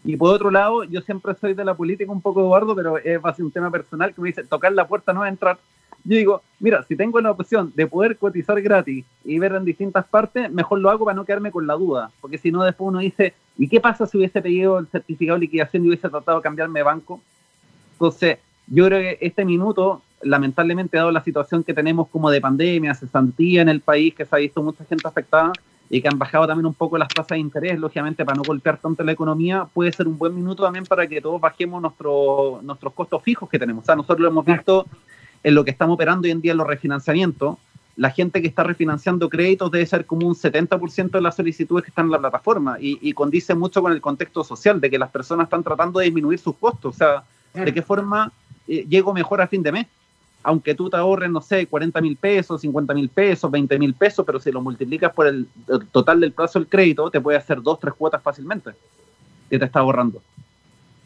[0.02, 3.20] Y por otro lado, yo siempre soy de la política un poco gordo, pero es
[3.38, 5.58] un tema personal que me dice, tocar la puerta no es entrar.
[6.04, 10.06] Yo digo, mira, si tengo la opción de poder cotizar gratis y ver en distintas
[10.06, 12.10] partes, mejor lo hago para no quedarme con la duda.
[12.20, 15.42] Porque si no, después uno dice, ¿y qué pasa si hubiese pedido el certificado de
[15.42, 17.20] liquidación y hubiese tratado de cambiarme de banco?
[17.92, 22.94] Entonces, yo creo que este minuto lamentablemente, dado la situación que tenemos como de pandemia,
[22.94, 25.52] cesantía en el país, que se ha visto mucha gente afectada
[25.88, 28.78] y que han bajado también un poco las tasas de interés, lógicamente, para no golpear
[28.78, 32.92] tanto la economía, puede ser un buen minuto también para que todos bajemos nuestro, nuestros
[32.92, 33.82] costos fijos que tenemos.
[33.82, 34.86] O sea, nosotros lo hemos visto
[35.42, 37.56] en lo que estamos operando hoy en día en los refinanciamientos.
[37.96, 41.90] La gente que está refinanciando créditos debe ser como un 70% de las solicitudes que
[41.90, 45.10] están en la plataforma y, y condice mucho con el contexto social de que las
[45.10, 46.94] personas están tratando de disminuir sus costos.
[46.94, 48.32] O sea, de qué forma
[48.68, 49.86] eh, llego mejor a fin de mes
[50.42, 54.24] aunque tú te ahorres, no sé, 40 mil pesos, 50 mil pesos, 20 mil pesos,
[54.24, 55.46] pero si lo multiplicas por el,
[55.92, 58.70] total del plazo del crédito, te puede hacer dos, tres cuotas fácilmente
[59.48, 60.22] que te está ahorrando.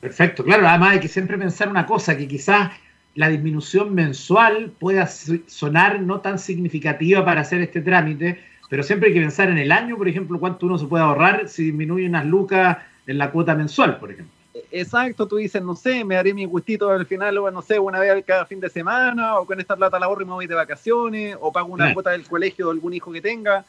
[0.01, 2.71] Perfecto, claro, además hay que siempre pensar una cosa, que quizás
[3.15, 9.15] la disminución mensual pueda sonar no tan significativa para hacer este trámite, pero siempre hay
[9.15, 12.27] que pensar en el año, por ejemplo, cuánto uno se puede ahorrar si disminuye unas
[12.27, 14.35] lucas en la cuota mensual, por ejemplo
[14.71, 17.99] exacto, tú dices, no sé, me haré mi gustito al final, o no sé, una
[17.99, 20.55] vez cada fin de semana, o con esta plata la ahorro y me voy de
[20.55, 23.65] vacaciones, o pago una cuota del colegio de algún hijo que tenga.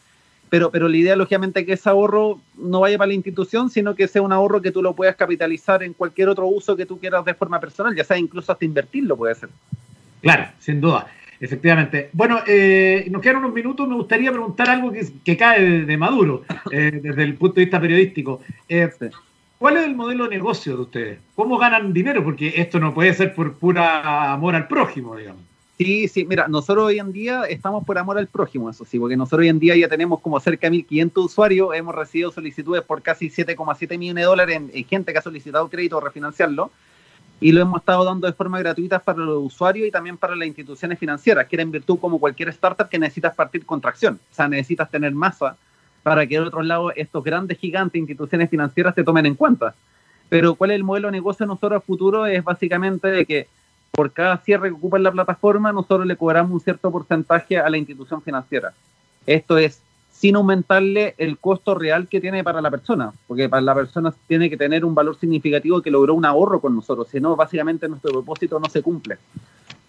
[0.49, 3.95] Pero, pero la idea, lógicamente, es que ese ahorro no vaya para la institución, sino
[3.95, 6.99] que sea un ahorro que tú lo puedas capitalizar en cualquier otro uso que tú
[6.99, 9.49] quieras de forma personal, ya sea incluso hasta invertirlo puede ser.
[10.21, 11.07] Claro, sin duda.
[11.39, 12.09] Efectivamente.
[12.13, 13.87] Bueno, eh, nos quedan unos minutos.
[13.87, 14.91] Me gustaría preguntar algo
[15.23, 18.41] que, cae de, Maduro, eh, desde el punto de vista periodístico.
[18.69, 18.89] Eh,
[19.57, 21.19] ¿Cuál es el modelo de negocio de ustedes?
[21.35, 22.23] ¿Cómo ganan dinero?
[22.23, 25.43] Porque esto no puede ser por pura amor al prójimo, digamos.
[25.77, 29.17] Sí, sí, mira, nosotros hoy en día estamos por amor al prójimo, eso sí, porque
[29.17, 33.01] nosotros hoy en día ya tenemos como cerca de 1.500 usuarios, hemos recibido solicitudes por
[33.01, 36.71] casi 7,7 millones de dólares en, gente que ha solicitado crédito o refinanciarlo,
[37.41, 40.47] y lo hemos estado dando de forma gratuita para los usuarios y también para las
[40.47, 44.47] instituciones financieras, que en virtud como cualquier startup que necesitas partir con tracción, o sea,
[44.47, 45.57] necesitas tener masa
[46.03, 49.75] para que de otro lado estos grandes gigantes instituciones financieras te tomen en cuenta.
[50.29, 52.25] Pero ¿cuál es el modelo de negocio de nosotros a futuro?
[52.25, 53.47] Es básicamente de que
[53.95, 57.69] por cada cierre que ocupa en la plataforma, nosotros le cobramos un cierto porcentaje a
[57.69, 58.73] la institución financiera.
[59.25, 59.81] Esto es
[60.11, 64.49] sin aumentarle el costo real que tiene para la persona, porque para la persona tiene
[64.49, 68.11] que tener un valor significativo que logró un ahorro con nosotros, si no, básicamente nuestro
[68.11, 69.17] propósito no se cumple.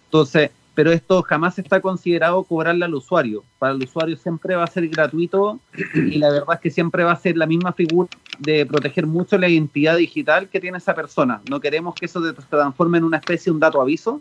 [0.06, 3.44] Entonces, pero esto jamás está considerado cobrarle al usuario.
[3.58, 5.58] Para el usuario siempre va a ser gratuito
[5.94, 9.38] y la verdad es que siempre va a ser la misma figura de proteger mucho
[9.38, 11.40] la identidad digital que tiene esa persona.
[11.48, 14.20] No queremos que eso se transforme en una especie de un dato aviso,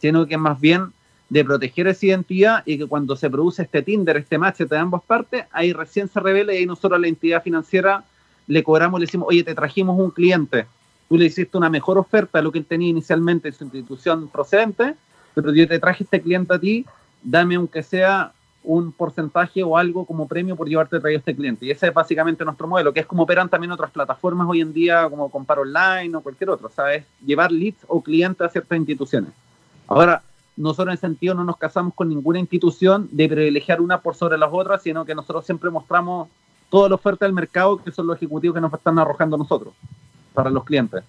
[0.00, 0.92] sino que más bien
[1.28, 5.02] de proteger esa identidad y que cuando se produce este Tinder, este match de ambas
[5.02, 8.04] partes, ahí recién se revela y ahí nosotros a la entidad financiera
[8.46, 10.66] le cobramos, le decimos, oye, te trajimos un cliente,
[11.08, 14.28] tú le hiciste una mejor oferta de lo que él tenía inicialmente en su institución
[14.28, 14.94] procedente,
[15.34, 16.84] pero yo te traje este cliente a ti,
[17.22, 18.32] dame aunque sea
[18.64, 21.66] un porcentaje o algo como premio por llevarte traído este cliente.
[21.66, 24.72] Y ese es básicamente nuestro modelo, que es como operan también otras plataformas hoy en
[24.72, 27.04] día, como Compar Online o cualquier otro, ¿sabes?
[27.24, 29.30] Llevar leads o clientes a ciertas instituciones.
[29.86, 30.22] Ahora,
[30.56, 34.38] nosotros en ese sentido no nos casamos con ninguna institución de privilegiar una por sobre
[34.38, 36.28] las otras, sino que nosotros siempre mostramos
[36.70, 39.74] toda la oferta del mercado, que son los ejecutivos que nos están arrojando nosotros,
[40.32, 41.04] para los clientes.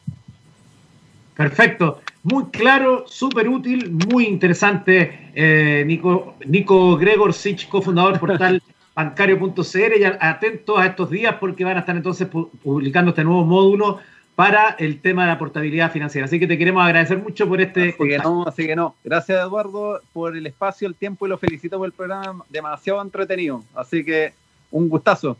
[1.35, 8.63] Perfecto, muy claro, súper útil, muy interesante, eh, Nico, Nico Gregor Sich, cofundador del portal
[8.95, 13.99] bancario.cr, y atentos a estos días porque van a estar entonces publicando este nuevo módulo
[14.35, 16.25] para el tema de la portabilidad financiera.
[16.25, 17.89] Así que te queremos agradecer mucho por este.
[17.89, 18.95] Así que no, así que no.
[19.03, 23.63] Gracias, Eduardo, por el espacio, el tiempo y lo felicito por el programa demasiado entretenido.
[23.73, 24.33] Así que
[24.71, 25.37] un gustazo.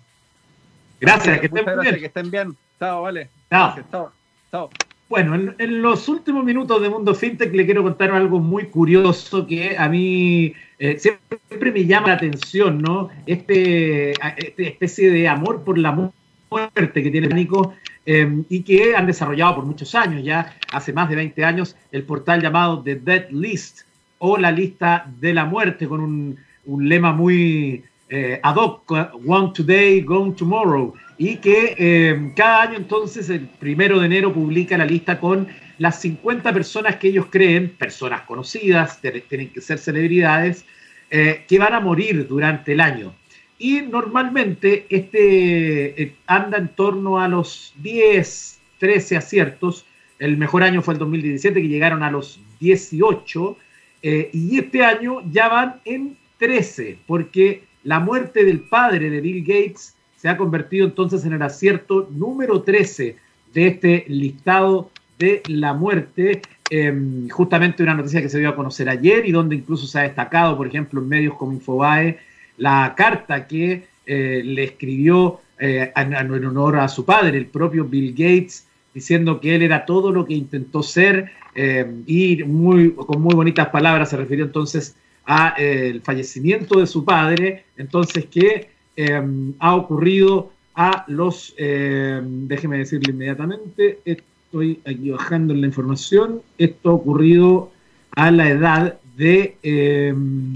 [1.00, 1.96] Gracias, que estén bien.
[2.00, 2.58] Que estén bien.
[2.80, 3.30] Chao, vale.
[3.50, 3.76] Chao.
[3.92, 4.12] chao.
[4.52, 4.70] Chao.
[5.08, 9.78] Bueno, en, los últimos minutos de Mundo FinTech le quiero contar algo muy curioso que
[9.78, 13.10] a mí eh, siempre me llama la atención, ¿no?
[13.28, 17.76] Este, este, especie de amor por la muerte que tiene Nico
[18.08, 22.02] em, y que han desarrollado por muchos años, ya hace más de 20 años, el
[22.04, 23.82] portal llamado The Dead List
[24.18, 26.39] o la lista de la muerte con un,
[26.80, 28.91] lema muy eh, ad hoc,
[29.24, 34.78] One Today, Gone Tomorrow y que eh, cada año entonces, el primero de enero, publica
[34.78, 35.47] la lista con
[35.78, 40.65] las 50 personas que ellos creen, personas conocidas, tienen que ser celebridades,
[41.10, 43.13] eh, que van a morir durante el año.
[43.58, 49.86] Y normalmente este eh, anda en torno a los 10, 13 aciertos.
[50.19, 53.58] El mejor año fue el 2017, que llegaron a los 18.
[54.01, 59.95] y este año ya van en 13, porque la muerte del padre de Bill Gates
[60.26, 63.16] se ha convertido entonces en el acierto número 13
[63.54, 66.42] de este listado de la muerte.
[66.68, 70.02] Em, justamente una noticia que se dio a conocer ayer y donde incluso se ha
[70.02, 72.18] destacado, por ejemplo, en medios como Infobae,
[72.58, 78.14] la carta que eh, le escribió eh, en, honor a su padre, el propio Bill
[78.14, 83.36] Gates, diciendo que él era todo lo que intentó ser em, y muy, con muy
[83.36, 89.76] bonitas palabras se refirió entonces al eh, fallecimiento de su padre, entonces que Em, ha
[89.76, 96.94] ocurrido a los, em, déjeme decirle inmediatamente, estoy aquí bajando en la información, esto ha
[96.94, 97.72] ocurrido
[98.12, 100.54] a la edad de, em,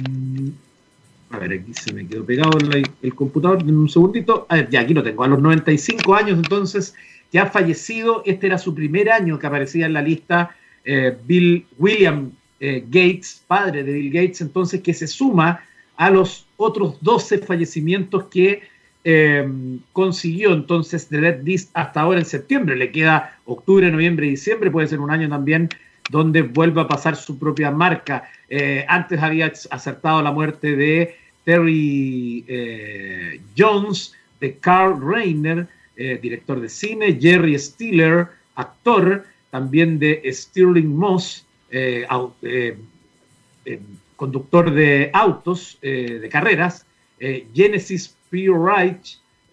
[1.31, 2.57] a ver, aquí se me quedó pegado
[3.01, 6.95] el, computador, en un segundito, ya aquí lo tengo, a los 95 años entonces,
[7.31, 12.31] ya fallecido, este era su primer año que aparecía en la lista, eh, Bill William
[12.59, 15.61] eh, Gates, padre de Bill Gates, entonces que se suma
[15.99, 18.61] a los otros 12 fallecimientos que
[19.03, 19.45] eh,
[19.91, 22.77] consiguió entonces de Dead List hasta ahora en septiembre.
[22.77, 25.67] Le queda octubre, noviembre y diciembre, puede ser un año también
[26.09, 28.31] donde vuelva a pasar su propia marca.
[28.47, 35.67] Eh, antes había acertado la muerte de Terry eh, Jones, de Carl Reiner,
[36.21, 41.45] director de cine, Jerry Stiller, actor, también de Stirling Moss,
[44.19, 46.85] conductor de autos, eh, de carreras,
[47.21, 48.49] eh, Genesis P.
[48.49, 48.99] Wright,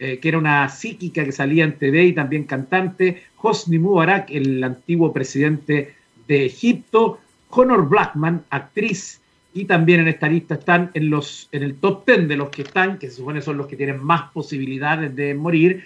[0.01, 4.63] eh, que era una psíquica que salía en TV y también cantante, Hosni Mubarak, el
[4.65, 5.95] antiguo presidente
[6.27, 9.21] de Egipto, Honor Blackman, actriz,
[9.55, 12.63] y también en esta lista están en, los, en el top 10 de los que
[12.63, 15.85] están, que se supone son los que tienen más posibilidades de morir,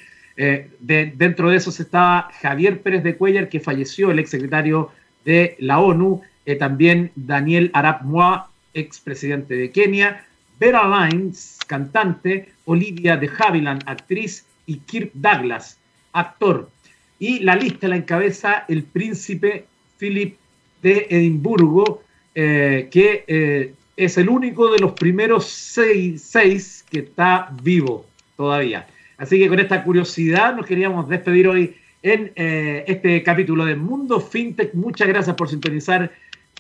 [0.81, 4.91] dentro de esos estaba Javier Pérez de Cuellar, que falleció, el exsecretario
[5.23, 6.23] de la ONU,
[6.59, 8.41] también Daniel Arap Moi,
[8.75, 10.27] expresidente de Kenia,
[10.59, 15.79] Vera Lyons, cantante, Olivia de Havilland, actriz, y Kirk Douglas,
[16.13, 16.71] actor.
[17.19, 19.67] Y la lista la encabeza el príncipe
[19.99, 20.37] Philip
[20.81, 22.03] de Edimburgo,
[22.35, 28.07] eh, que eh, es el único de los primeros seis, que está vivo
[28.37, 28.87] todavía.
[29.19, 34.21] Así que con esta curiosidad nos queríamos despedir hoy en eh, este capítulo de Mundo
[34.21, 34.73] FinTech.
[34.75, 36.13] Muchas gracias por sintonizar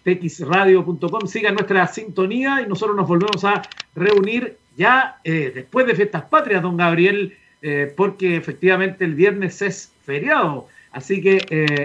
[0.04, 1.26] txradio.com.
[1.26, 3.62] Sigan nuestra sintonía y nosotros nos volvemos a
[3.94, 7.36] reunir ya después de Fiestas Patrias, don Gabriel,
[7.96, 10.68] porque efectivamente el viernes es feriado.
[10.92, 11.36] Así que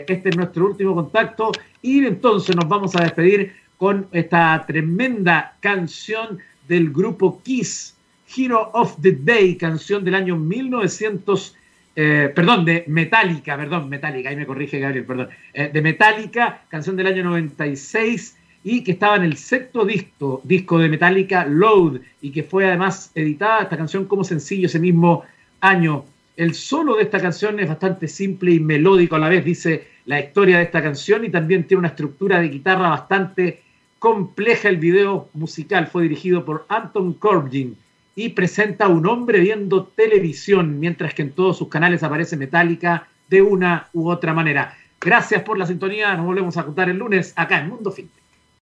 [0.08, 1.52] este es nuestro último contacto
[1.82, 7.96] y entonces nos vamos a despedir con esta tremenda canción del grupo Kiss,
[8.36, 11.56] Hero of the Day, canción del año 1900,
[11.96, 16.98] eh, perdón, de Metallica, perdón, Metallica, ahí me corrige Gabriel, perdón, eh, de Metallica, canción
[16.98, 22.32] del año 96 y que estaba en el sexto disco, disco de Metallica, Load, y
[22.32, 25.24] que fue además editada esta canción como sencillo ese mismo
[25.62, 26.04] año.
[26.36, 30.20] El solo de esta canción es bastante simple y melódico a la vez, dice la
[30.20, 33.62] historia de esta canción, y también tiene una estructura de guitarra bastante
[34.00, 35.88] compleja el video musical.
[35.88, 37.78] Fue dirigido por Anton Corbijn
[38.16, 43.08] y presenta a un hombre viendo televisión, mientras que en todos sus canales aparece Metallica
[43.30, 44.78] de una u otra manera.
[45.02, 46.16] Gracias por la sintonía.
[46.16, 48.25] Nos volvemos a contar el lunes acá en Mundo Fintech.